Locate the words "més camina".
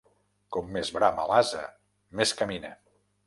2.21-2.73